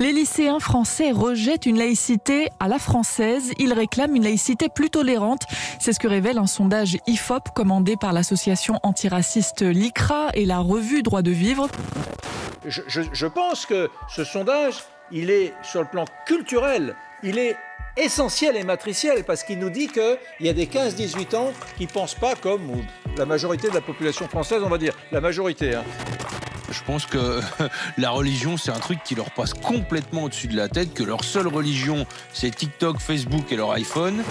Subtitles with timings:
[0.00, 3.52] Les lycéens français rejettent une laïcité à la française.
[3.58, 5.42] Ils réclament une laïcité plus tolérante.
[5.80, 11.02] C'est ce que révèle un sondage IFOP commandé par l'association antiraciste LICRA et la revue
[11.02, 11.68] Droit de vivre.
[12.64, 16.94] Je, pense que ce sondage, il est sur le plan culturel,
[17.24, 17.56] il est
[17.96, 21.90] essentiel et matriciel parce qu'il nous dit qu'il y a des 15-18 ans qui ne
[21.90, 22.70] pensent pas comme
[23.16, 25.74] la majorité de la population française, on va dire, la majorité.
[25.74, 25.84] Hein.
[26.70, 27.40] Je pense que
[27.98, 31.24] la religion, c'est un truc qui leur passe complètement au-dessus de la tête, que leur
[31.24, 34.22] seule religion, c'est TikTok, Facebook et leur iPhone.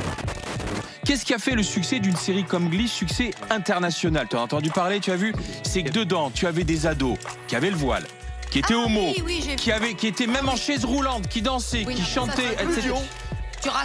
[1.05, 4.27] Qu'est-ce qui a fait le succès d'une série comme Glee, succès international?
[4.29, 5.33] Tu as entendu parler, tu as vu?
[5.63, 7.17] C'est que dedans, tu avais des ados
[7.47, 8.03] qui avaient le voile,
[8.51, 9.13] qui étaient ah homo,
[9.55, 12.93] qui, avaient, qui étaient même en chaise roulante, qui dansaient, qui chantaient, etc.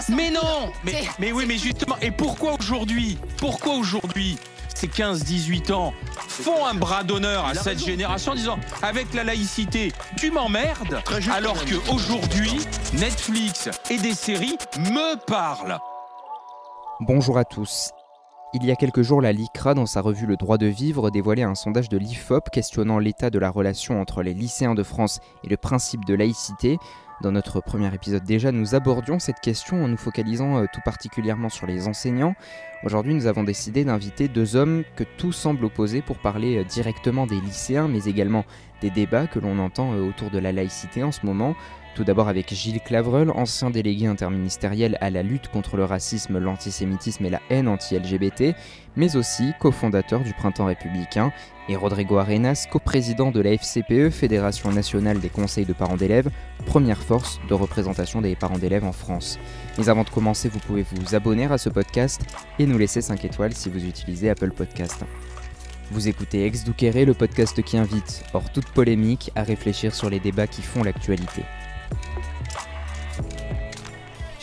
[0.09, 4.37] mais non mais, mais oui, mais justement, et pourquoi aujourd'hui Pourquoi aujourd'hui
[4.75, 5.95] ces 15-18 ans
[6.33, 11.59] font un bras d'honneur à cette génération en disant avec la laïcité, tu m'emmerdes, alors
[11.65, 12.59] qu'aujourd'hui,
[12.95, 15.79] Netflix et des séries me parlent.
[17.01, 17.91] Bonjour à tous.
[18.55, 21.43] Il y a quelques jours, la LICRA, dans sa revue Le droit de vivre, dévoilait
[21.43, 25.49] un sondage de l'IFOP questionnant l'état de la relation entre les lycéens de France et
[25.49, 26.79] le principe de laïcité.
[27.23, 31.51] Dans notre premier épisode déjà, nous abordions cette question en nous focalisant euh, tout particulièrement
[31.51, 32.35] sur les enseignants.
[32.83, 37.29] Aujourd'hui, nous avons décidé d'inviter deux hommes que tout semble opposer pour parler euh, directement
[37.29, 38.45] des lycéens, mais également
[38.81, 41.55] des débats que l'on entend euh, autour de la laïcité en ce moment.
[41.95, 47.27] Tout d'abord avec Gilles Clavreul, ancien délégué interministériel à la lutte contre le racisme, l'antisémitisme
[47.27, 48.57] et la haine anti-LGBT,
[48.97, 51.33] mais aussi cofondateur du Printemps républicain,
[51.69, 56.31] et Rodrigo Arenas, coprésident de la FCPE, Fédération nationale des conseils de parents d'élèves,
[56.67, 59.39] première force de représentation des parents d'élèves en France.
[59.79, 62.23] Mais avant de commencer, vous pouvez vous abonner à ce podcast
[62.59, 65.05] et nous laisser 5 étoiles si vous utilisez Apple Podcast.
[65.91, 70.21] Vous écoutez Ex Douqueré, le podcast qui invite, hors toute polémique, à réfléchir sur les
[70.21, 71.43] débats qui font l'actualité.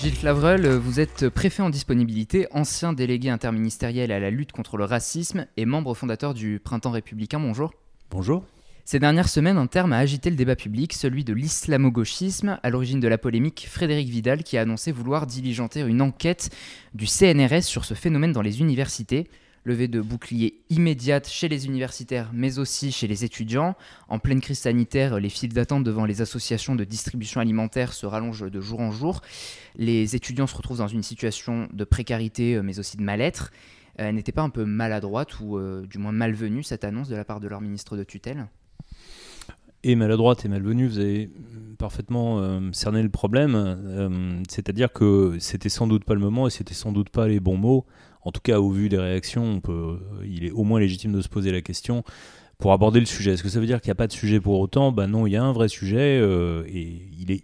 [0.02, 4.86] Gilles Flavreul, vous êtes préfet en disponibilité, ancien délégué interministériel à la lutte contre le
[4.86, 7.38] racisme et membre fondateur du Printemps républicain.
[7.38, 7.74] Bonjour.
[8.10, 8.46] Bonjour.
[8.86, 13.02] Ces dernières semaines, un terme a agité le débat public, celui de l'islamo-gauchisme, à l'origine
[13.02, 16.50] de la polémique, Frédéric Vidal qui a annoncé vouloir diligenter une enquête
[16.94, 19.28] du CNRS sur ce phénomène dans les universités
[19.64, 23.76] levée de boucliers immédiate chez les universitaires, mais aussi chez les étudiants.
[24.08, 28.50] En pleine crise sanitaire, les files d'attente devant les associations de distribution alimentaire se rallongent
[28.50, 29.22] de jour en jour.
[29.76, 33.52] Les étudiants se retrouvent dans une situation de précarité, euh, mais aussi de mal-être.
[34.00, 37.26] Euh, n'était pas un peu maladroite ou euh, du moins malvenue cette annonce de la
[37.26, 38.48] part de leur ministre de tutelle?
[39.84, 41.30] Et maladroite et malvenue, vous avez
[41.78, 44.44] parfaitement cerné le problème.
[44.50, 47.58] C'est-à-dire que c'était sans doute pas le moment et c'était sans doute pas les bons
[47.58, 47.86] mots
[48.22, 51.22] en tout cas au vu des réactions, on peut, il est au moins légitime de
[51.22, 52.04] se poser la question
[52.58, 53.32] pour aborder le sujet.
[53.32, 54.92] Est-ce que ça veut dire qu'il n'y a pas de sujet pour autant?
[54.92, 57.44] Ben non, il y a un vrai sujet euh, et il est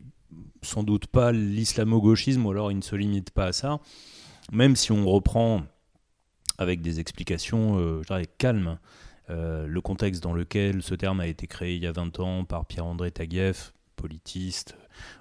[0.62, 3.80] sans doute pas l'islamo-gauchisme ou alors il ne se limite pas à ça.
[4.52, 5.64] Même si on reprend
[6.58, 8.78] avec des explications, euh, je dirais, calmes,
[9.30, 12.46] euh, le contexte dans lequel ce terme a été créé il y a 20 ans
[12.46, 14.78] par Pierre-André Taguieff, politiste,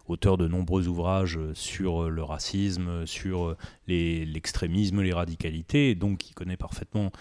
[0.07, 3.57] auteur de nombreux ouvrages sur le racisme, sur
[3.87, 7.13] l'extrémisme, les radicalités, donc qui connaît parfaitement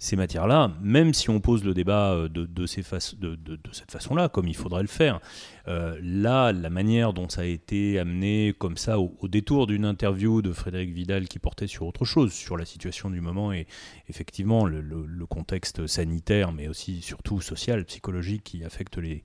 [0.00, 4.82] ces matières-là, même si on pose le débat euh, de, cette façon-là, comme il faudrait
[4.82, 5.20] le faire,
[5.66, 10.40] euh, là, la manière dont ça a été amené comme ça au, détour d'une interview
[10.40, 13.66] de Frédéric Vidal qui portait sur autre chose, sur la situation du moment et
[14.08, 14.82] effectivement le,
[15.26, 19.24] contexte sanitaire, mais aussi surtout social, psychologique qui affecte les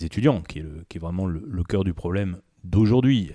[0.00, 3.32] étudiants, qui est vraiment le cœur du problème d'aujourd'hui.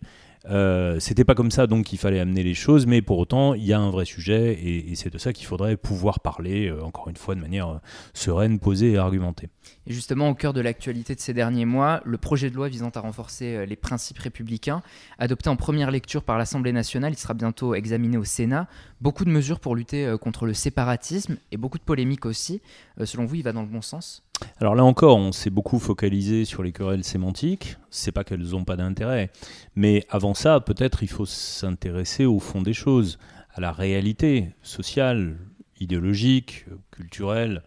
[0.50, 3.64] Euh, c'était pas comme ça donc qu'il fallait amener les choses, mais pour autant il
[3.64, 7.08] y a un vrai sujet et, c'est de ça qu'il faudrait pouvoir parler, euh, encore
[7.10, 7.78] une fois de manière euh,
[8.14, 9.50] sereine, posée et argumentée.
[9.88, 12.90] Et justement au cœur de l'actualité de ces derniers mois, le projet de loi visant
[12.90, 14.82] à renforcer les principes républicains,
[15.18, 18.68] adopté en première lecture par l'Assemblée nationale, il sera bientôt examiné au Sénat.
[19.02, 22.62] Beaucoup de mesures pour lutter contre le séparatisme et beaucoup de polémiques aussi.
[23.04, 24.24] selon vous, il va dans le bon sens?
[24.60, 27.78] Alors là encore, on s'est beaucoup focalisé sur les querelles sémantiques.
[27.90, 29.32] C'est pas qu'elles n'ont pas d'intérêt,
[29.76, 33.20] mais avant ça, peut-être il faut s'intéresser au fond des choses,
[33.54, 35.38] à la réalité sociale,
[35.80, 37.64] idéologique, culturelle,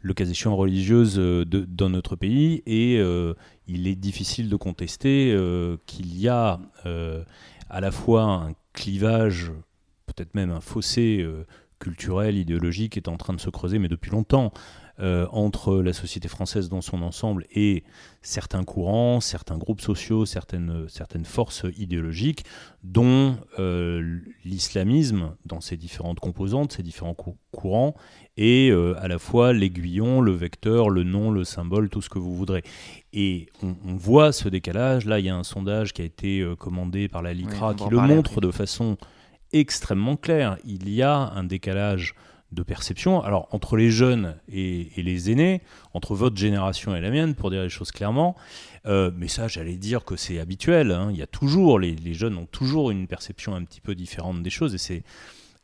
[0.00, 2.62] le cas échéant religieuse euh, dans notre pays.
[2.66, 3.34] Et euh,
[3.66, 6.60] il est difficile de contester euh, qu'il y a
[7.70, 9.52] à la fois un clivage,
[10.06, 11.26] peut-être même un fossé
[11.78, 14.52] culturel, idéologique, qui est en train de se creuser, mais depuis longtemps.
[15.00, 17.84] Euh, entre la société française dans son ensemble et
[18.20, 22.44] certains courants, certains groupes sociaux, certaines, certaines forces idéologiques,
[22.82, 27.14] dont euh, l'islamisme, dans ses différentes composantes, ses différents
[27.52, 27.94] courants,
[28.36, 32.18] est euh, à la fois l'aiguillon, le vecteur, le nom, le symbole, tout ce que
[32.18, 32.64] vous voudrez.
[33.12, 35.06] Et on, voit ce décalage.
[35.06, 37.98] Là, il y a un sondage qui a été commandé par la LICRA qui le
[37.98, 38.96] montre de façon
[39.52, 40.58] extrêmement claire.
[40.64, 42.14] Il y a un décalage
[42.52, 43.22] de perception.
[43.22, 45.60] Alors, entre les jeunes et, les aînés,
[45.94, 48.36] entre votre génération et la mienne, pour dire les choses clairement,
[48.86, 50.90] euh, mais ça, j'allais dire que c'est habituel.
[50.90, 51.08] Hein.
[51.10, 54.42] Il y a toujours, les, les, jeunes ont toujours une perception un petit peu différente
[54.42, 55.02] des choses, et c'est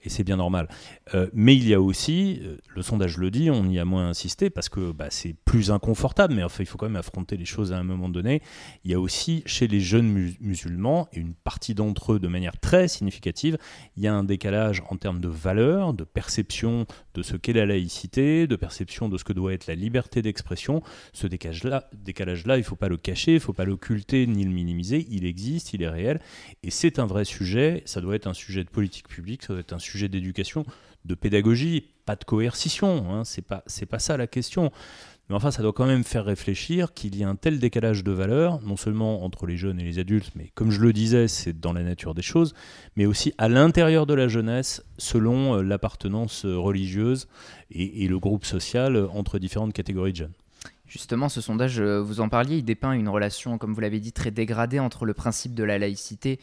[0.04, 0.68] et c'est bien normal.
[1.14, 4.08] Euh, mais il y a aussi, euh, le sondage le dit, on y a moins
[4.08, 7.44] insisté parce que bah, c'est plus inconfortable, mais enfin, il faut quand même affronter les
[7.44, 8.42] choses à un moment donné.
[8.84, 12.58] Il y a aussi chez les jeunes musulmans, et une partie d'entre eux de manière
[12.60, 13.58] très significative,
[13.96, 17.66] il y a un décalage en termes de valeur, de perception de ce qu'est la
[17.66, 20.82] laïcité, de perception de ce que doit être la liberté d'expression.
[21.12, 21.88] Ce décalage-là
[22.56, 25.24] il ne faut pas le cacher, il ne faut pas l'occulter ni le minimiser, il
[25.24, 26.20] existe, il est réel,
[26.62, 29.60] et c'est un vrai sujet, ça doit être un sujet de politique publique, ça doit
[29.60, 30.66] être un sujet sujet d'éducation,
[31.04, 33.12] de pédagogie, pas de coercition.
[33.12, 34.72] Hein, c'est pas pas ça la question.
[35.28, 38.12] Mais enfin, ça doit quand même faire réfléchir qu'il y a un tel décalage de
[38.12, 41.58] valeurs, non seulement entre les jeunes et les adultes, mais comme je le disais, c'est
[41.58, 42.54] dans la nature des choses,
[42.96, 47.26] mais aussi à l'intérieur de la jeunesse, selon euh, l'appartenance religieuse
[47.70, 50.34] et, et, le groupe social euh, entre différentes catégories de jeunes.
[50.86, 54.12] Justement, ce sondage, euh, vous en parliez, il dépeint une relation, comme vous l'avez dit,
[54.12, 56.38] très dégradée entre le principe de la laïcité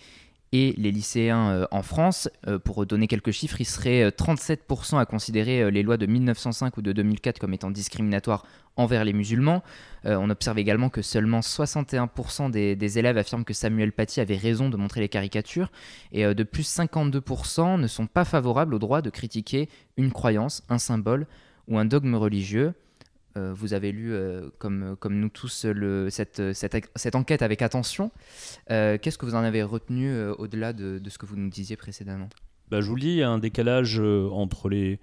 [0.53, 2.29] et les lycéens euh, en France.
[2.47, 6.81] Euh, pour donner quelques chiffres, il serait 37% à considérer les lois de 1905 ou
[6.81, 8.45] de 2004 comme étant discriminatoires
[8.75, 9.63] envers les musulmans.
[10.05, 14.69] Euh, on observe également que seulement 61% des, élèves affirment que Samuel Paty avait raison
[14.69, 15.71] de montrer les caricatures,
[16.11, 20.77] et de plus 52% ne sont pas favorables au droit de critiquer une croyance, un
[20.77, 21.27] symbole
[21.67, 22.73] ou un dogme religieux.
[23.37, 25.65] Euh, vous avez lu, euh, comme, nous tous,
[26.09, 28.11] cette, enquête avec attention.
[28.69, 32.29] Euh, qu'est-ce que vous en avez retenu au-delà de, ce que vous nous disiez précédemment?
[32.69, 34.99] Bah, Je vous le dis, il y a un décalage entre, les,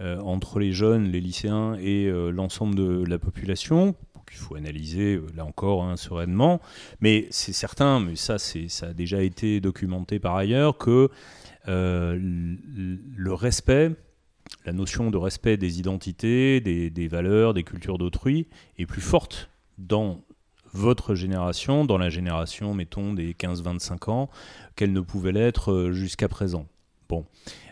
[0.00, 3.94] entre les jeunes, les lycéens et l'ensemble de la population
[4.28, 6.60] qu'il faut analyser, là encore, hein, sereinement.
[7.00, 11.10] Mais c'est certain, mais ça, ça a déjà été documenté par ailleurs, que
[11.66, 13.92] le respect
[14.66, 18.48] la notion de respect des identités, des, valeurs, des cultures d'autrui
[18.78, 19.48] est plus forte
[19.78, 20.20] dans
[20.72, 24.30] votre génération, dans la génération, mettons, des 15-25 ans,
[24.74, 26.66] qu'elle ne pouvait l'être euh, jusqu'à présent.
[27.08, 27.24] Bon,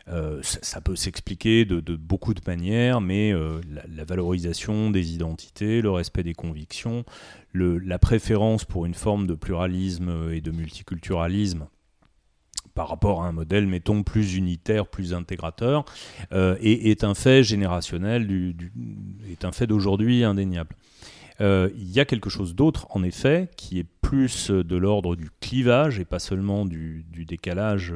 [0.08, 3.60] euh, ça, peut s'expliquer de, beaucoup de manières, mais euh,
[3.92, 7.04] la, valorisation des identités, le respect des convictions,
[7.52, 11.66] la préférence pour une forme de pluralisme et de multiculturalisme
[12.74, 15.84] par rapport à un modèle, mettons, plus unitaire, plus intégrateur,
[16.32, 18.28] euh, et est un fait générationnel,
[19.30, 20.76] est un fait d'aujourd'hui indéniable.
[21.40, 25.30] Euh, il y a quelque chose d'autre, en effet, qui est plus de l'ordre du
[25.40, 27.92] clivage et pas seulement du, décalage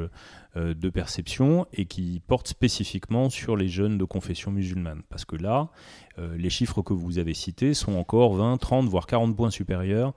[0.56, 5.02] euh, de perception, et qui porte spécifiquement sur les jeunes de confession musulmane.
[5.08, 5.70] Parce que là,
[6.36, 10.14] les chiffres que vous avez cités sont encore 20, 30, voire 40 points supérieurs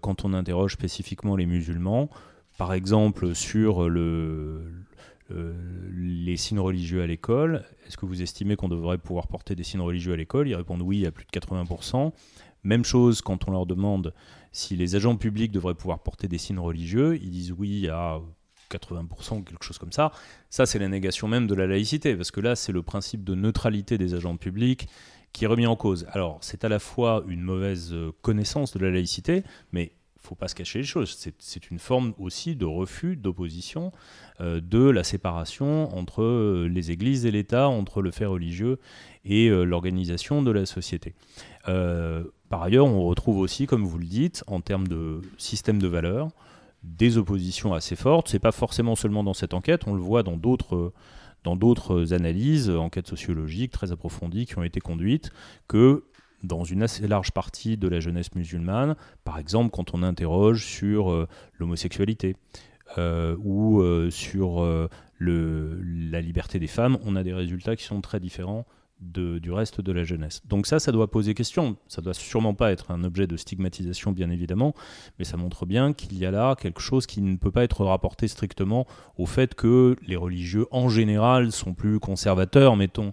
[0.00, 2.08] quand on interroge spécifiquement les musulmans
[2.56, 4.62] par exemple sur le,
[5.30, 7.64] les signes religieux à l'école.
[7.86, 10.48] Est-ce que vous estimez qu'on devrait pouvoir porter des signes religieux à l'école?
[10.48, 12.12] Ils répondent oui à plus de 80%.
[12.62, 14.14] Même chose quand on leur demande
[14.52, 17.18] si les agents publics devraient pouvoir porter des signes religieux.
[17.22, 18.20] Ils disent oui à
[18.70, 20.12] 80%, quelque chose comme ça.
[20.50, 23.34] Ça, c'est la négation même de la laïcité, parce que là, c'est le principe de
[23.34, 24.88] neutralité des agents publics
[25.32, 26.06] qui est remis en cause.
[26.12, 29.42] Alors, c'est à la fois une mauvaise connaissance de la laïcité,
[29.72, 29.92] mais
[30.24, 31.16] faut pas se cacher les choses.
[31.38, 33.92] C'est une forme aussi de refus, d'opposition
[34.40, 38.78] euh, de la séparation entre euh, les églises et l'État, entre le fait religieux
[39.24, 41.14] et euh, l'organisation de la société.
[41.64, 46.28] par ailleurs, on retrouve aussi, comme vous le dites, en termes de système de valeurs,
[46.82, 48.28] des oppositions assez fortes.
[48.28, 50.92] C'est pas forcément seulement dans cette enquête, on le voit dans d'autres
[51.42, 55.30] dans d'autres analyses, enquêtes sociologiques très approfondies qui ont été conduites,
[55.68, 56.04] que
[56.44, 61.10] dans une assez large partie de la jeunesse musulmane, par exemple quand on interroge sur
[61.10, 61.26] euh,
[61.58, 62.36] l'homosexualité
[62.98, 64.88] euh, ou euh, sur
[65.20, 68.66] la liberté des femmes, on a des résultats qui sont très différents
[69.00, 70.42] du reste de la jeunesse.
[70.46, 71.76] Donc ça, ça doit poser question.
[71.88, 74.74] Ça doit sûrement pas être un objet de stigmatisation, bien évidemment,
[75.18, 77.84] mais ça montre bien qu'il y a là quelque chose qui ne peut pas être
[77.84, 78.86] rapporté strictement
[79.18, 83.12] au fait que les religieux, en général, sont plus conservateurs, mettons,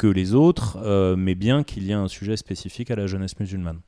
[0.00, 3.38] que les autres, euh, mais bien qu'il y ait un sujet spécifique à la jeunesse
[3.38, 3.80] musulmane.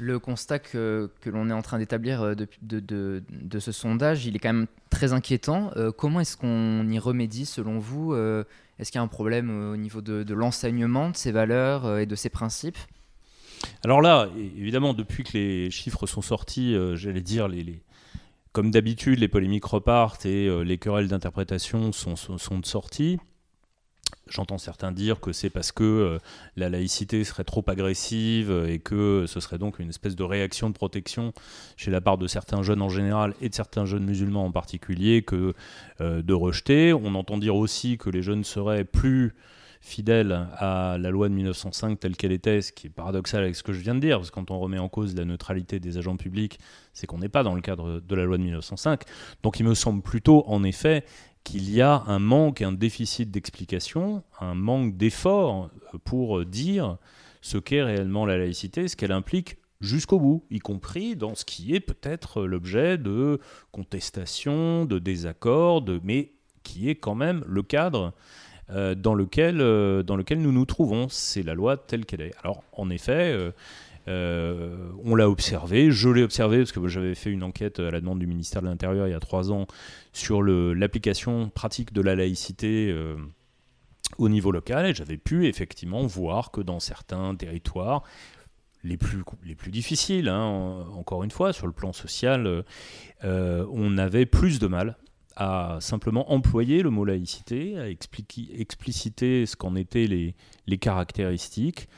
[0.00, 4.34] Le constat que, que l'on est en train d'établir euh, de, de, ce sondage, il
[4.34, 5.70] est quand même très inquiétant.
[5.76, 9.76] Euh, comment est-ce qu'on y remédie selon vous Est-ce qu'il y a un problème au
[9.76, 12.78] niveau de, l'enseignement de ces valeurs et de ces principes?
[13.84, 17.80] Alors là, évidemment, depuis que les chiffres sont sortis, j'allais dire, les,
[18.50, 23.20] comme d'habitude, les polémiques repartent et les querelles d'interprétation sont, sont, sont sorties.
[24.28, 26.18] J'entends certains dire que c'est parce que euh,
[26.56, 30.74] la laïcité serait trop agressive et que ce serait donc une espèce de réaction de
[30.74, 31.32] protection
[31.76, 35.22] chez la part de certains jeunes en général et de certains jeunes musulmans en particulier
[35.22, 35.54] que
[36.00, 36.92] euh, de rejeter.
[36.92, 39.34] On entend dire aussi que les jeunes seraient plus
[39.80, 43.62] fidèles à la loi de 1905 telle qu'elle était, ce qui est paradoxal avec ce
[43.62, 45.98] que je viens de dire, parce que quand on remet en cause la neutralité des
[45.98, 46.58] agents publics,
[46.92, 49.02] c'est qu'on n'est pas dans le cadre de la loi de 1905.
[49.42, 51.04] Donc il me semble plutôt, en effet,
[51.44, 55.70] qu'il y a un manque, un déficit d'explication, un manque d'effort
[56.04, 56.98] pour dire
[57.40, 61.74] ce qu'est réellement la laïcité, ce qu'elle implique jusqu'au bout, y compris dans ce qui
[61.74, 63.40] est peut-être l'objet de
[63.72, 68.12] contestations, de désaccords, mais qui est quand même le cadre
[68.70, 71.08] euh, dans, lequel, euh, dans lequel nous nous trouvons.
[71.08, 72.34] C'est la loi telle qu'elle est.
[72.42, 73.52] Alors, en effet, euh,
[74.08, 78.00] euh, on l'a observé, je l'ai observé parce que j'avais fait une enquête à la
[78.00, 79.66] demande du ministère de l'Intérieur il y a trois ans
[80.14, 83.16] sur l'application pratique de la laïcité euh,
[84.16, 88.02] au niveau local et j'avais pu effectivement voir que dans certains territoires,
[88.82, 92.64] les plus, les plus difficiles, hein, encore une fois, sur le plan social,
[93.24, 94.96] euh, on avait plus de mal
[95.36, 100.06] à simplement employer le mot laïcité, à expliciter ce qu'en étaient
[100.66, 101.88] les caractéristiques.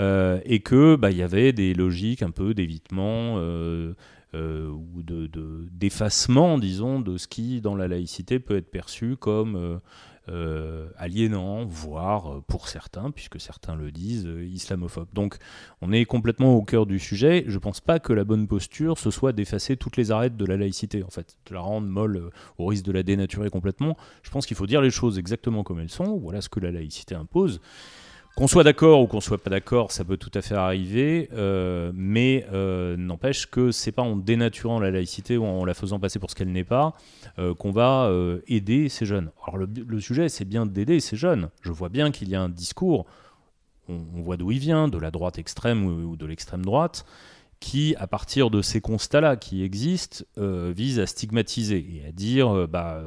[0.00, 3.94] Euh, et que bah, il y avait des logiques un peu d'évitement euh,
[4.34, 5.28] euh, ou de,
[5.70, 9.80] d'effacement, disons, de ce qui dans la laïcité peut être perçu comme
[10.96, 15.08] aliénant, voire pour certains, puisque certains le disent, islamophobe.
[15.12, 15.36] Donc
[15.82, 17.44] on est complètement au cœur du sujet.
[17.46, 20.56] Je pense pas que la bonne posture ce soit d'effacer toutes les arêtes de la
[20.56, 23.98] laïcité, en fait, de la rendre molle au risque de la dénaturer complètement.
[24.22, 26.16] Je pense qu'il faut dire les choses exactement comme elles sont.
[26.16, 27.60] Voilà ce que la laïcité impose.
[28.36, 31.92] Qu'on soit d'accord ou qu'on soit pas d'accord, ça peut tout à fait arriver, euh,
[31.94, 36.18] mais euh, n'empêche que c'est pas en dénaturant la laïcité ou en la faisant passer
[36.18, 36.94] pour ce qu'elle n'est pas
[37.38, 38.10] euh, qu'on va
[38.48, 39.30] aider ces jeunes.
[39.46, 41.48] Alors le, sujet, c'est bien d'aider ces jeunes.
[41.60, 43.06] Je vois bien qu'il y a un discours,
[43.88, 47.06] on, voit d'où il vient, de la droite extrême ou de l'extrême droite,
[47.60, 52.50] qui, à partir de ces constats-là qui existent, euh, vise à stigmatiser et à dire,
[52.50, 53.02] euh, bah,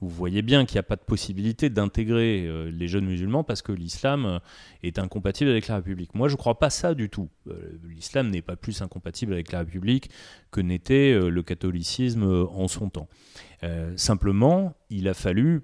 [0.00, 3.62] vous voyez bien qu'il n'y a pas de possibilité d'intégrer euh, les jeunes musulmans parce
[3.62, 4.40] que l'islam
[4.82, 6.14] est incompatible avec la République.
[6.14, 7.28] Moi, je ne crois pas ça du tout.
[7.88, 10.10] l'islam n'est pas plus incompatible avec la République
[10.50, 13.08] que n'était le catholicisme en son temps.
[13.96, 15.62] simplement, il a fallu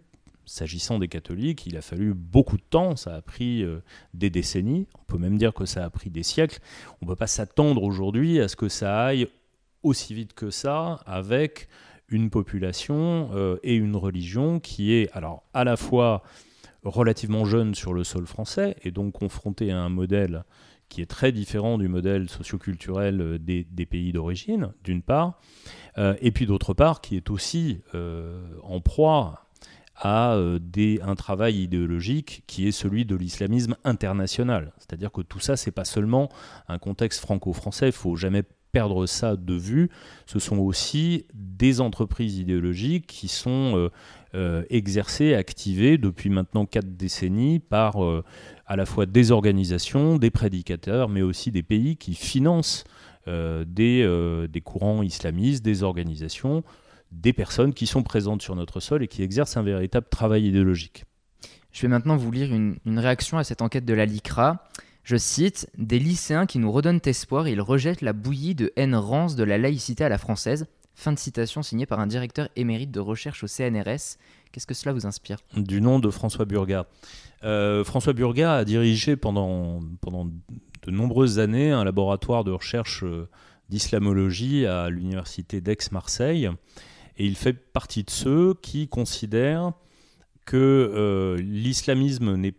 [0.48, 3.82] S'agissant des catholiques, il a fallu beaucoup de temps, ça a pris euh,
[4.14, 6.60] des décennies, on peut même dire que ça a pris des siècles.
[7.02, 9.26] On ne peut pas s'attendre aujourd'hui à ce que ça aille
[9.82, 11.68] aussi vite que ça avec
[12.08, 16.22] une population euh, et une religion qui est alors à la fois
[16.84, 20.44] relativement jeune sur le sol français et donc confrontée à un modèle
[20.88, 25.40] qui est très différent du modèle socioculturel euh, des, des pays d'origine, d'une part,
[26.20, 27.80] et puis d'autre part, qui est aussi
[28.62, 29.45] en proie
[29.96, 34.72] à euh, des, un travail idéologique qui est celui de l'islamisme international.
[34.78, 36.28] C'est-à-dire que tout ça, c'est pas seulement
[36.68, 39.88] un contexte franco-français, il faut jamais perdre ça de vue.
[40.26, 43.88] Ce sont aussi des entreprises idéologiques qui sont euh,
[44.34, 47.96] euh, exercées, activées depuis maintenant quatre décennies par
[48.66, 52.84] à la fois des organisations, des prédicateurs, mais aussi des pays qui financent
[53.26, 56.62] des courants islamistes, des organisations
[57.12, 61.04] des personnes qui sont présentes sur notre sol et qui exercent un véritable travail idéologique.
[61.72, 64.64] Je vais maintenant vous lire une, réaction à cette enquête de la LICRA.
[65.04, 69.36] Je cite Des lycéens qui nous redonnent espoir, ils rejettent la bouillie de haine rance
[69.36, 70.66] de la laïcité à la française.
[70.94, 74.16] Fin de citation signée par un directeur émérite de recherche au CNRS.
[74.50, 75.36] Qu'est-ce que cela vous inspire?
[75.54, 76.86] Du nom de François Burga.
[77.44, 83.28] Euh, François Burga a dirigé pendant, pendant de nombreuses années un laboratoire de recherche euh,
[83.68, 86.48] d'islamologie à l'université d'Aix-Marseille.
[87.18, 89.72] Et il fait partie de ceux qui considèrent
[90.44, 92.54] que euh, l'islamisme n'est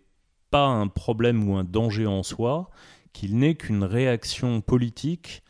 [0.52, 2.70] pas un problème ou un danger en soi,
[3.14, 5.42] qu'il n'est qu'une réaction politique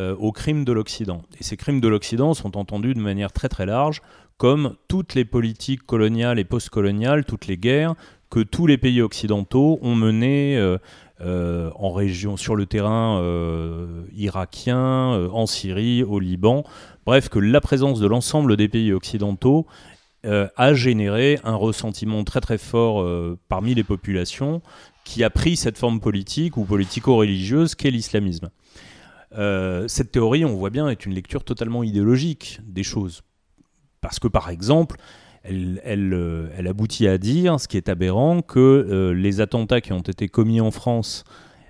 [0.00, 1.22] euh, aux crimes de l'Occident.
[1.40, 4.02] Et ces crimes de l'Occident sont entendus de manière très très large,
[4.36, 7.94] comme toutes les politiques coloniales et postcoloniales, toutes les guerres
[8.28, 13.22] que tous les pays occidentaux ont menées euh, en région, sur le terrain
[14.12, 16.64] irakien, en Syrie, au Liban,
[17.06, 19.64] Bref, que la présence de l'ensemble des pays occidentaux
[20.24, 24.60] euh, a généré un ressentiment très très fort euh, parmi les populations
[25.04, 28.50] qui a pris cette forme politique ou politico-religieuse qu'est l'islamisme.
[29.38, 33.22] Euh, cette théorie, on voit bien, est une lecture totalement idéologique des choses.
[34.00, 34.96] Parce que par exemple,
[35.44, 40.28] elle, elle, aboutit à dire, ce qui est aberrant, que les attentats qui ont été
[40.28, 41.22] commis en France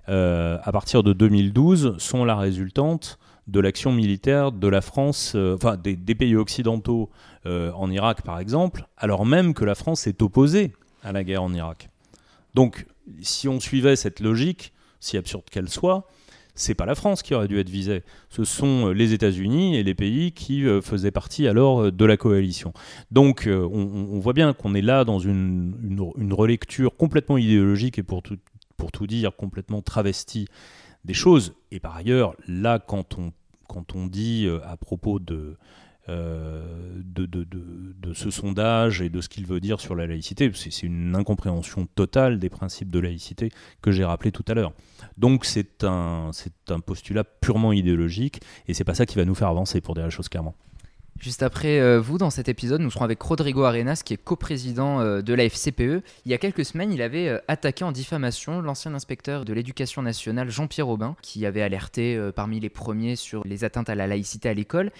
[0.06, 6.14] à partir de 2012 sont la résultante de l'action militaire de la France, enfin des,
[6.14, 7.10] pays occidentaux
[7.44, 10.72] en Irak par exemple, alors même que la France est opposée
[11.02, 11.88] à la guerre en Irak.
[12.54, 12.86] Donc,
[13.20, 16.08] si on suivait cette logique, si absurde qu'elle soit,
[16.56, 19.82] c'est pas la France qui aurait dû être visée, ce sont euh, les États-Unis et
[19.82, 22.72] les pays qui euh, faisaient partie alors euh, de la coalition.
[23.10, 25.74] Donc on, voit bien qu'on est là dans une,
[26.32, 28.38] relecture complètement idéologique et pour tout,
[28.76, 30.48] pour tout dire complètement travestie
[31.06, 31.54] des choses.
[31.70, 33.32] Et par ailleurs, là, quand on,
[33.68, 35.56] quand on dit à propos de,
[36.08, 36.62] euh,
[37.04, 40.48] de, de, de, ce sondage et de ce qu'il veut dire sur la laïcité.
[40.54, 43.50] C'est une incompréhension totale des principes de laïcité
[43.82, 44.72] que j'ai rappelé tout à l'heure.
[45.18, 46.30] Donc c'est un,
[46.68, 50.04] un postulat purement idéologique et c'est pas ça qui va nous faire avancer pour dire
[50.04, 50.54] la chose clairement.
[51.18, 55.00] Juste après euh, vous, dans cet épisode, nous serons avec Rodrigo Arenas, qui est coprésident
[55.00, 56.02] euh, de la FCPE.
[56.24, 60.50] Il y a quelques semaines, il avait attaqué en diffamation l'ancien inspecteur de l'éducation nationale,
[60.50, 64.54] Jean-Pierre Aubin, qui avait alerté parmi les premiers sur les atteintes à la laïcité à
[64.54, 64.90] l'école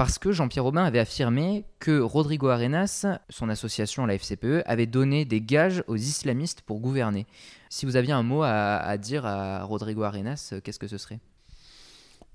[0.00, 5.26] parce que Jean-Pierre Robin avait affirmé que Rodrigo Arenas, son association, la FCPE, avait donné
[5.26, 7.26] des gages aux islamistes pour gouverner.
[7.68, 11.20] Si vous aviez un mot à, dire à Rodrigo Arenas, qu'est-ce que ce serait?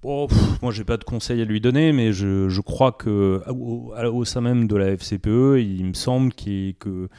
[0.05, 0.27] Oh,
[0.61, 4.67] moi, j'ai pas de conseil à lui donner, mais je, crois que au, sein même
[4.67, 7.09] de la FCPE, il me semble que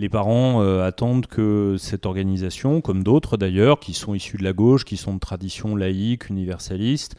[0.00, 4.54] les parents euh, attendent que cette organisation, comme d'autres d'ailleurs, qui sont issus de la
[4.54, 7.16] gauche, qui sont de tradition laïque, universaliste,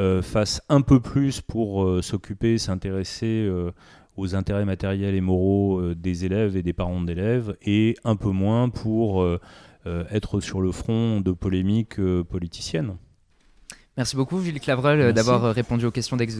[0.00, 3.48] euh, fasse un peu plus pour euh, s'occuper, s'intéresser
[4.16, 8.70] aux intérêts matériels et moraux des élèves et des parents d'élèves, et un peu moins
[8.70, 9.24] pour
[9.84, 12.96] être sur le front de polémiques politiciennes.
[13.96, 16.36] Merci beaucoup, Julie Clavreul, d'avoir répondu aux questions d'Ex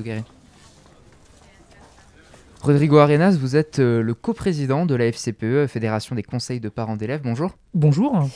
[2.62, 7.22] Rodrigo Arenas, vous êtes le coprésident de la FCPE, Fédération des conseils de parents d'élèves.
[7.22, 7.56] Bonjour.
[7.74, 8.28] Bonjour.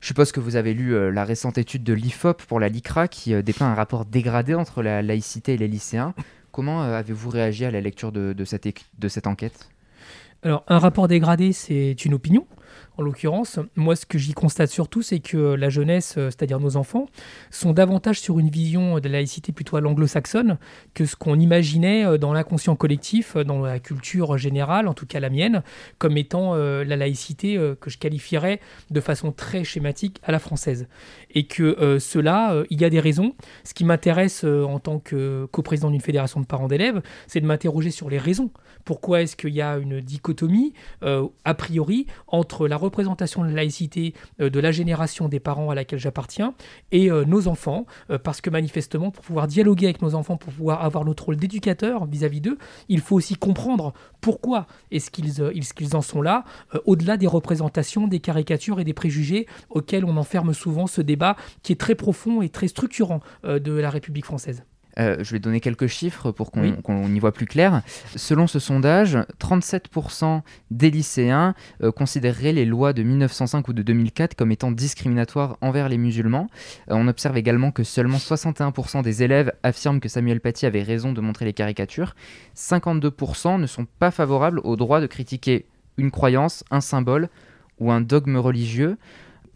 [0.00, 3.08] Je suppose que vous avez lu euh, la récente étude de l'IFOP pour la LICRA
[3.08, 6.14] qui euh, dépeint un rapport dégradé entre la laïcité et les lycéens.
[6.52, 8.68] Comment euh, avez-vous réagi à la lecture de, cette,
[8.98, 9.68] de cette enquête?
[10.42, 12.46] Alors, un rapport dégradé, c'est une opinion
[12.98, 13.58] en l'occurrence.
[13.74, 17.06] Moi, ce que j'y constate surtout, c'est que la jeunesse, euh, c'est-à-dire nos enfants,
[17.50, 20.58] sont davantage sur une vision de la laïcité plutôt à l'anglo-saxonne
[20.94, 25.06] que ce qu'on imaginait euh, dans l'inconscient collectif, euh, dans la culture générale, en tout
[25.06, 25.62] cas la mienne,
[25.98, 30.88] comme étant la laïcité que je qualifierais de façon très schématique à la française.
[31.30, 33.34] Et que cela, il y a des raisons.
[33.64, 37.90] Ce qui m'intéresse en tant que coprésident d'une fédération de parents d'élèves, c'est de m'interroger
[37.90, 38.50] sur les raisons.
[38.84, 44.50] Pourquoi est-ce qu'il y a une dichotomie, a priori, entre la représentation de laïcité euh,
[44.50, 46.54] de la génération des parents à laquelle j'appartiens
[46.92, 50.52] et euh, nos enfants, euh, parce que manifestement, pour pouvoir dialoguer avec nos enfants, pour
[50.52, 56.02] pouvoir avoir notre rôle d'éducateur vis-à-vis d'eux, il faut aussi comprendre pourquoi est-ce qu'ils en
[56.02, 56.44] sont là,
[56.84, 61.72] au-delà des représentations, des caricatures et des préjugés auxquels on enferme souvent ce débat qui
[61.72, 64.64] est très profond et très structurant de la République française.
[64.98, 67.82] Euh, je vais donner quelques chiffres pour qu'on y voit plus clair.
[68.14, 74.34] Selon ce sondage, 37% des lycéens euh, considéreraient les lois de 1905 ou de 2004
[74.34, 76.48] comme étant discriminatoires envers les musulmans.
[76.90, 81.12] Euh, on observe également que seulement 61% des élèves affirment que Samuel Paty avait raison
[81.12, 82.14] de montrer les caricatures.
[82.56, 85.66] 52% ne sont pas favorables au droit de critiquer
[85.98, 87.28] une croyance, un symbole
[87.78, 88.96] ou un dogme religieux.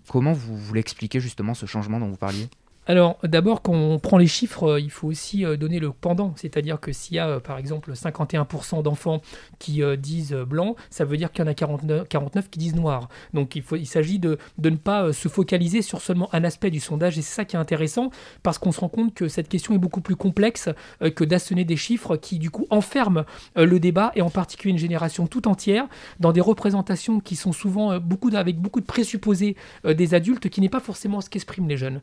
[0.09, 2.49] Comment vous voulez expliquer justement ce changement dont vous parliez?
[2.87, 6.33] Alors d'abord, quand on prend les chiffres, euh, il faut aussi euh, donner le pendant.
[6.37, 9.21] C'est-à-dire que s'il y a euh, par exemple 51% d'enfants
[9.59, 13.09] qui disent blanc, ça veut dire qu'il y en a 49, qui disent noir.
[13.35, 17.19] Donc il, il s'agit de, ne pas se focaliser sur seulement un aspect du sondage.
[17.19, 18.11] Et c'est ça qui est intéressant,
[18.43, 20.69] parce qu'on se rend compte que cette question est beaucoup plus complexe
[21.01, 23.25] que d'assonner des chiffres qui du coup enferment
[23.57, 25.87] le débat, et en particulier une génération tout entière,
[26.19, 30.69] dans des représentations qui sont souvent beaucoup, avec beaucoup de présupposés des adultes, qui n'est
[30.69, 32.01] pas forcément ce qu'expriment les jeunes,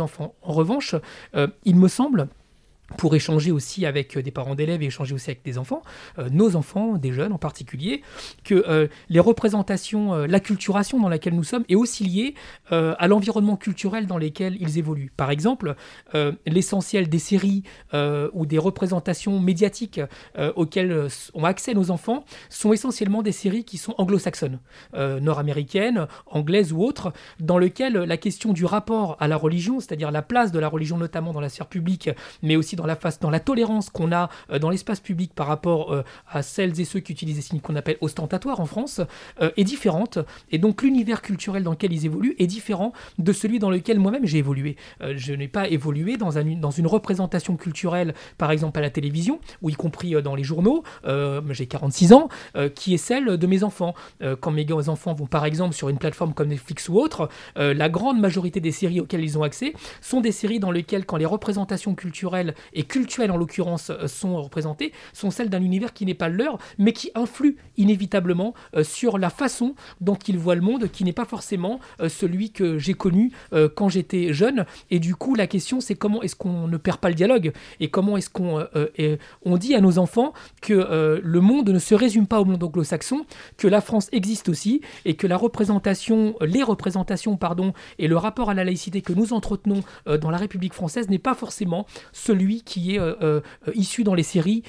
[0.00, 0.34] enfants.
[0.42, 0.94] En revanche,
[1.34, 2.28] euh, il me semble
[2.96, 5.82] pour échanger aussi avec euh, des parents d'élèves et échanger aussi avec des enfants,
[6.18, 8.02] euh, nos enfants, des jeunes en particulier,
[8.44, 12.34] que euh, les représentations, l'acculturation dans laquelle nous sommes est aussi liée
[12.70, 15.12] à l'environnement culturel dans lequel ils évoluent.
[15.16, 15.74] Par exemple,
[16.46, 17.62] l'essentiel des séries
[18.32, 20.00] ou des représentations médiatiques
[20.56, 24.60] auxquelles ont accès nos enfants sont essentiellement des séries qui sont anglo-saxonnes,
[24.94, 30.22] nord-américaines, anglaises ou autres, dans lesquelles la question du rapport à la religion, c'est-à-dire la
[30.22, 32.10] place de la religion notamment dans la sphère publique,
[32.42, 34.28] mais aussi dans la face, dans la tolérance qu'on a
[34.60, 37.96] dans l'espace public par rapport à celles et ceux qui utilisent des signes qu'on appelle
[38.00, 39.00] ostentatoires en France
[39.40, 40.18] est différente.
[40.50, 44.26] Et donc l'univers culturel dans lequel ils évoluent est différent de celui dans lequel moi-même
[44.26, 44.76] j'ai évolué.
[45.00, 49.40] je n'ai pas évolué dans, un, dans une représentation culturelle, par exemple à la télévision,
[49.62, 50.82] ou y compris dans les journaux,
[51.50, 52.28] j'ai 46 ans,
[52.74, 53.94] qui est celle de mes enfants.
[54.40, 58.20] quand mes enfants vont par exemple sur une plateforme comme Netflix ou autre, la grande
[58.20, 61.94] majorité des séries auxquelles ils ont accès sont des séries dans lesquelles, quand les représentations
[61.94, 66.28] culturelles, et culturelles en l'occurrence, euh, sont représentées, sont celles d'un univers qui n'est pas
[66.28, 70.90] le leur, mais qui influe inévitablement euh, sur la façon dont ils voient le monde,
[70.90, 73.32] qui n'est pas forcément euh, celui que j'ai connu
[73.74, 74.64] quand j'étais jeune.
[74.90, 77.88] Et du coup, la question, c'est comment est-ce qu'on ne perd pas le dialogue et
[77.90, 78.64] comment est-ce qu'on
[79.44, 83.26] on dit à nos enfants que le monde ne se résume pas au monde anglo-saxon,
[83.56, 88.50] que la France existe aussi et que la représentation, les représentations, pardon, et le rapport
[88.50, 92.94] à la laïcité que nous entretenons dans la République française n'est pas forcément celui qui
[92.94, 93.40] est euh, euh,
[93.74, 94.62] issu dans les séries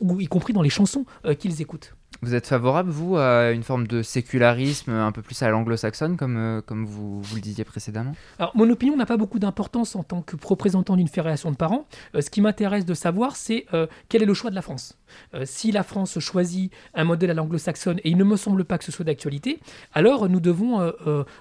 [0.00, 1.04] ou y compris dans les chansons
[1.38, 1.95] qu'ils écoutent.
[2.22, 6.36] Vous êtes favorable, vous, à une forme de sécularisme un peu plus à l'anglo-saxonne, comme,
[6.36, 8.14] euh, comme vous, vous, le disiez précédemment?
[8.38, 11.86] Alors, mon opinion n'a pas beaucoup d'importance en tant que représentant d'une fédération de parents.
[12.14, 14.96] Euh, ce qui m'intéresse de savoir, c'est euh, quel est le choix de la France.
[15.44, 18.84] si la France choisit un modèle à l'anglo-saxonne, et il ne me semble pas que
[18.84, 19.60] ce soit d'actualité,
[19.94, 20.92] alors nous devons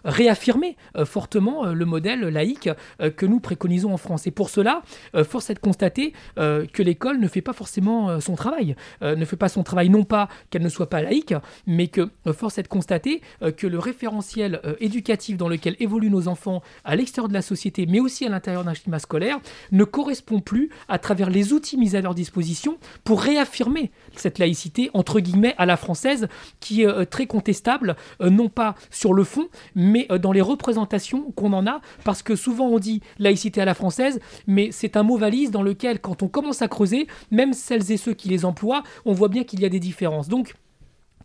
[0.03, 4.27] réaffirmer fortement le modèle laïque que nous préconisons en France.
[4.27, 4.83] Et pour cela,
[5.23, 8.75] force est de constater que l'école ne fait pas forcément son travail.
[9.01, 11.33] ne fait pas son travail non pas qu'elle ne soit pas laïque,
[11.65, 15.75] mais que euh, force est de constater euh, que le référentiel euh, éducatif dans lequel
[15.79, 19.39] évoluent nos enfants à l'extérieur de la société, mais aussi à l'intérieur d'un schéma scolaire,
[19.71, 24.89] ne correspond plus à travers les outils mis à leur disposition pour réaffirmer cette laïcité,
[24.93, 26.27] entre guillemets, à la française,
[26.59, 31.67] qui est très contestable, non pas sur le fond, mais dans les représentations qu'on en
[31.67, 35.51] a, parce que souvent on dit laïcité à la française, mais c'est un mot valise
[35.51, 39.13] dans lequel, quand on commence à creuser, même celles et ceux qui les emploient, on
[39.13, 40.27] voit bien qu'il y a des différences.
[40.27, 40.54] Donc,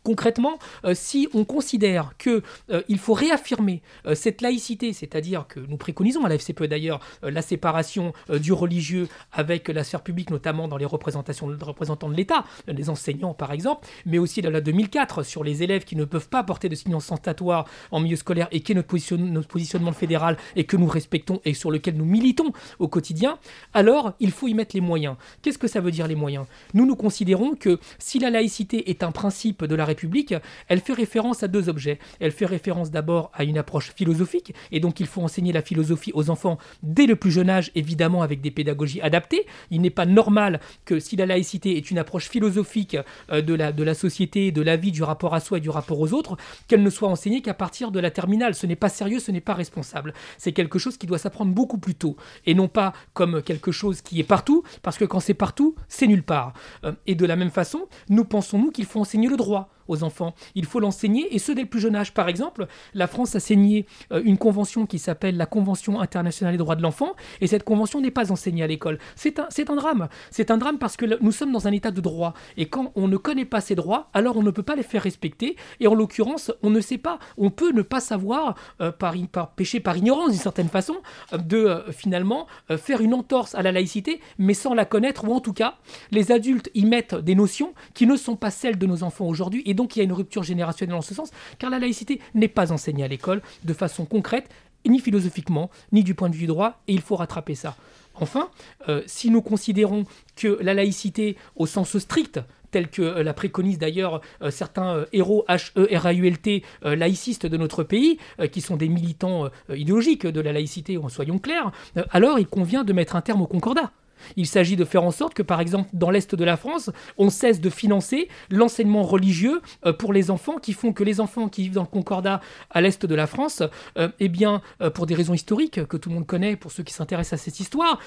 [0.02, 5.76] Concrètement, euh, si on considère qu'il euh, faut réaffirmer euh, cette laïcité, c'est-à-dire que nous
[5.76, 10.76] préconisons à la FCPE d'ailleurs la séparation du religieux avec la sphère publique, notamment dans
[10.76, 15.44] les représentations de représentants de l'État, les enseignants par exemple, mais aussi la 2004 sur
[15.44, 18.72] les élèves qui ne peuvent pas porter de signes ostentatoires en milieu scolaire et qui
[18.72, 22.88] est notre, notre positionnement fédéral et que nous respectons et sur lequel nous militons au
[22.88, 23.38] quotidien,
[23.74, 25.16] alors il faut y mettre les moyens.
[25.42, 26.46] Qu'est-ce que ça veut dire les moyens?
[26.74, 30.34] Nous, nous considérons que si la laïcité est un principe de la République,
[30.68, 31.98] elle fait référence à deux objets.
[32.20, 36.12] Elle fait référence d'abord à une approche philosophique, et donc il faut enseigner la philosophie
[36.14, 39.46] aux enfants dès le plus jeune âge, évidemment avec des pédagogies adaptées.
[39.70, 42.96] Il n'est pas normal que si la laïcité est une approche philosophique
[43.30, 45.70] euh, de la, de la société, de la vie, du rapport à soi et du
[45.70, 46.36] rapport aux autres,
[46.68, 48.54] qu'elle ne soit enseignée qu'à partir de la terminale.
[48.54, 50.14] Ce n'est pas sérieux, ce n'est pas responsable.
[50.38, 54.00] C'est quelque chose qui doit s'apprendre beaucoup plus tôt, et non pas comme quelque chose
[54.00, 56.52] qui est partout, parce que quand c'est partout, c'est nulle part.
[56.84, 60.04] Euh, et de la même façon, nous pensons, nous, qu'il faut enseigner le droit aux
[60.04, 60.34] enfants.
[60.54, 62.14] Il faut l'enseigner, et ce dès le plus jeune âge.
[62.14, 66.58] Par exemple, la France a signé euh, une convention qui s'appelle la Convention internationale des
[66.58, 68.98] droits de l'enfant, et cette convention n'est pas enseignée à l'école.
[69.16, 70.08] C'est un, un drame.
[70.30, 73.08] C'est un drame parce que nous sommes dans un état de droit, et quand on
[73.08, 75.94] ne connaît pas ces droits, alors on ne peut pas les faire respecter, et en
[75.94, 79.96] l'occurrence, on ne sait pas, on peut ne pas savoir, euh, par, par péché par
[79.96, 80.96] ignorance d'une certaine façon,
[81.32, 85.40] euh, de finalement faire une entorse à la laïcité, mais sans la connaître, ou en
[85.40, 85.74] tout cas,
[86.10, 89.62] les adultes y mettent des notions qui ne sont pas celles de nos enfants aujourd'hui,
[89.66, 92.48] et donc il y a une rupture générationnelle en ce sens, car la laïcité n'est
[92.48, 94.50] pas enseignée à l'école de façon concrète,
[94.86, 97.76] ni philosophiquement, ni du point de vue droit, et il faut rattraper ça.
[98.14, 98.50] Enfin,
[98.90, 100.04] euh, si nous considérons
[100.36, 102.40] que la laïcité, au sens strict,
[102.70, 108.18] tel que euh, la préconisent d'ailleurs euh, certains héros H-E-R-A-U-L-T laïcistes de notre pays,
[108.52, 111.72] qui sont des militants idéologiques de la laïcité, soyons clairs,
[112.10, 113.92] alors il convient de mettre un terme au concordat.
[114.36, 117.30] Il s'agit de faire en sorte que, par exemple, dans l'Est de la France, on
[117.30, 121.62] cesse de financer l'enseignement religieux euh, pour les enfants, qui font que les enfants qui
[121.62, 123.62] vivent dans le Concordat à l'Est de la France,
[123.98, 126.82] euh, eh bien, euh, pour des raisons historiques que tout le monde connaît, pour ceux
[126.82, 127.98] qui s'intéressent à cette histoire,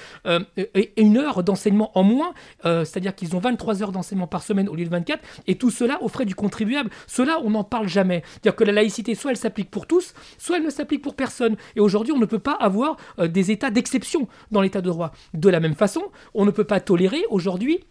[0.98, 4.86] une heure d'enseignement en moins, c'est-à-dire qu'ils ont 23 heures d'enseignement par semaine au lieu
[4.86, 6.90] de 24, et tout cela aux frais du contribuable.
[7.08, 8.24] Cela, on n'en parle jamais.
[8.32, 11.56] C'est-à-dire que la laïcité, soit elle s'applique pour tous, soit elle ne s'applique pour personne.
[11.76, 15.12] Et aujourd'hui, on ne peut pas avoir des états d'exception dans l'état de droit.
[15.34, 16.03] De la même façon,
[16.34, 17.86] on ne peut pas tolérer aujourd'hui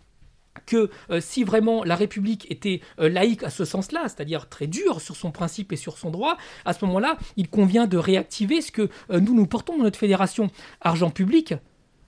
[0.66, 5.00] que euh, si vraiment la République était euh, laïque à ce sens-là, c'est-à-dire très dure
[5.00, 8.70] sur son principe et sur son droit, à ce moment-là, il convient de réactiver ce
[8.72, 10.50] que euh, nous nous portons dans notre fédération.
[10.80, 11.54] Argent public,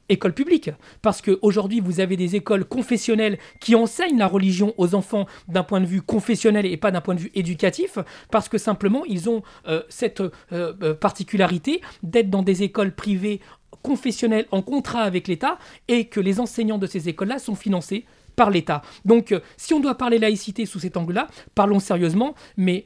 [0.08, 0.70] école publique.
[1.02, 5.80] Parce qu'aujourd'hui, vous avez des écoles confessionnelles qui enseignent la religion aux enfants d'un point
[5.80, 7.98] de vue confessionnel et pas d'un point de vue éducatif,
[8.30, 13.40] parce que simplement, ils ont euh, cette euh, euh, particularité d'être dans des écoles privées
[13.82, 18.04] confessionnelles en contrat avec l'État et que les enseignants de ces écoles-là sont financés
[18.36, 18.82] par l'État.
[19.04, 22.84] Donc, si on doit parler laïcité sous cet angle-là, parlons sérieusement, mais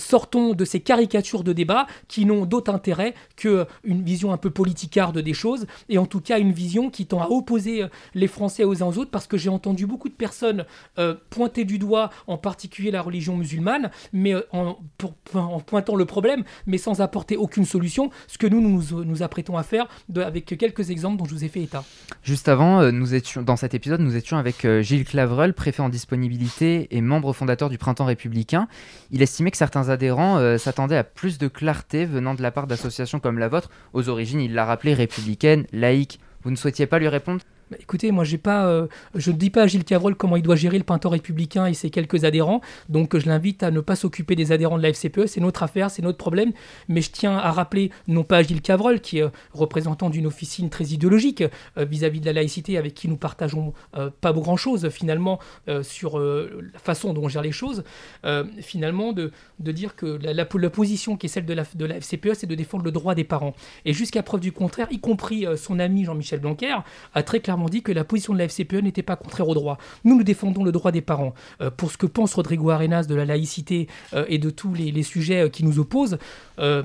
[0.00, 4.50] sortons de ces caricatures de débat qui n'ont d'autre intérêt qu'une euh, vision un peu
[4.50, 7.84] politicarde des choses, et en tout cas une vision qui tend à opposer
[8.14, 10.64] les Français aux uns aux autres, parce que j'ai entendu beaucoup de personnes
[11.30, 14.78] pointer du doigt, en particulier la religion musulmane, mais en,
[15.66, 19.62] pointant le problème, mais sans apporter aucune solution, ce que nous nous, nous apprêtons à
[19.62, 19.86] faire
[20.16, 21.84] avec quelques exemples dont je vous ai fait état.
[22.22, 26.88] Juste avant, nous étions dans cet épisode, nous étions avec Gilles Clavreul, préfet en disponibilité
[26.90, 28.68] et membre fondateur du Printemps républicain,
[29.10, 32.66] il estimait que certains adhérents euh, s'attendaient à plus de clarté venant de la part
[32.66, 36.20] d'associations comme la vôtre, aux origines, il l'a rappelé, républicaine, laïque.
[36.42, 37.40] Vous ne souhaitiez pas lui répondre?
[37.70, 40.42] Bah, écoutez, moi, j'ai pas, euh, je ne dis pas à Gilles Cavrol comment il
[40.42, 42.60] doit gérer le printemps républicain et ses quelques adhérents.
[42.88, 45.26] Donc, je l'invite à ne pas s'occuper des adhérents de la FCPE.
[45.26, 46.52] C'est notre affaire, c'est notre problème.
[46.88, 50.26] Mais je tiens à rappeler, non pas à Gilles Cavrol, qui est euh, représentant d'une
[50.26, 51.44] officine très idéologique
[51.78, 53.72] euh, vis-à-vis de la laïcité, avec qui nous partageons
[54.20, 55.38] pas grand-chose finalement
[55.82, 57.84] sur la façon dont on gère les choses.
[58.60, 62.00] finalement, de, de, dire que la, la, position qui est celle de la, de la
[62.00, 63.54] FCPE, c'est de défendre le droit des parents.
[63.84, 66.76] Et jusqu'à preuve du contraire, y compris son ami Jean-Michel Blanquer
[67.14, 69.78] a très clairement dit que la position de la FCPE n'était pas contraire au droit.
[70.04, 71.34] Nous, nous défendons le droit des parents.
[71.60, 75.02] Euh, pour ce que pense Rodrigo Arenas de la laïcité euh, et de tous les,
[75.02, 76.18] sujets euh, qui nous opposent,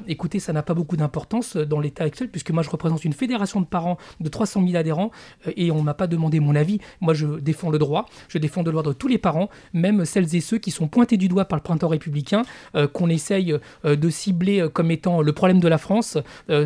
[0.07, 3.59] écoutez, ça n'a pas beaucoup d'importance dans l'état actuel, puisque moi, je représente une fédération
[3.59, 5.11] de parents de 300 000 adhérents
[5.57, 6.79] et on ne m'a pas demandé mon avis.
[7.01, 8.05] Moi, je défends le droit.
[8.29, 11.17] Je défends le droit de tous les parents, même celles et ceux qui sont pointés
[11.17, 12.43] du doigt par le printemps républicain,
[12.93, 16.17] qu'on essaye de cibler comme étant le problème de la France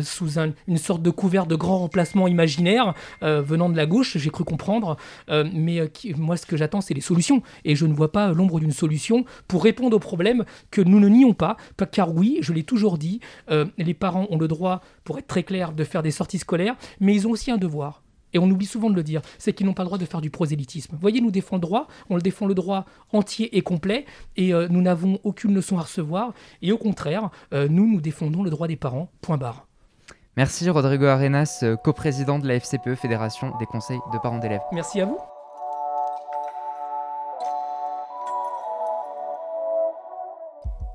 [0.02, 4.44] sous une sorte de couvert de grand remplacement imaginaire venant de la gauche j'ai cru
[4.44, 4.96] comprendre.
[5.28, 7.42] Euh, mais euh, moi, ce que j'attends, c'est les solutions.
[7.64, 11.08] Et je ne vois pas l'ombre d'une solution pour répondre aux problèmes que nous ne
[11.08, 11.56] nions pas.
[11.92, 15.42] Car oui, je l'ai toujours dit, euh, les parents ont le droit, pour être très
[15.42, 18.02] clair, de faire des sorties scolaires, mais ils ont aussi un devoir.
[18.32, 20.20] Et on oublie souvent de le dire, c'est qu'ils n'ont pas le droit de faire
[20.20, 20.96] du prosélytisme.
[21.00, 24.04] Voyez, nous défendons le droit, on le défend le droit entier et complet,
[24.36, 26.32] et nous n'avons aucune leçon à recevoir.
[26.62, 29.66] Et au contraire, nous, nous défendons le droit des parents, point barre.
[30.36, 34.60] Merci Rodrigo Arenas, euh, coprésident de la FCPE, Fédération des conseils de parents d'élèves.
[34.72, 35.18] Merci à vous.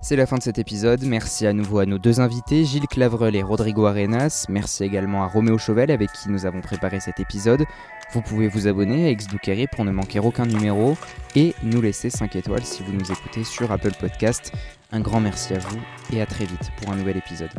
[0.02, 1.04] C'est la fin de cet épisode.
[1.04, 4.46] Merci à nouveau à nos deux invités, Gilles Clavreul et Rodrigo Arenas.
[4.50, 7.66] Merci également à Roméo Chauvel avec qui nous avons préparé cet épisode.
[8.12, 10.96] Vous pouvez vous abonner à Exdoukéry pour ne manquer aucun numéro
[11.36, 14.52] et nous laisser 5 étoiles si vous nous écoutez sur Apple Podcast.
[14.92, 15.80] Un grand merci à vous
[16.14, 17.50] et à très vite pour un nouvel épisode.